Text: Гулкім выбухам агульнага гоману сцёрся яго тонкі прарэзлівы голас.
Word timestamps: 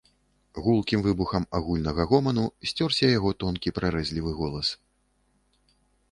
Гулкім 0.67 0.99
выбухам 1.07 1.43
агульнага 1.57 2.05
гоману 2.11 2.45
сцёрся 2.69 3.05
яго 3.17 3.33
тонкі 3.43 3.73
прарэзлівы 3.77 4.31
голас. 4.39 4.67